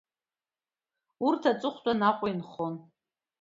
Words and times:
Урҭ 1.25 1.43
аҵыхәтәан 1.51 1.99
Аҟәа 2.09 2.27
инхон… 2.31 2.75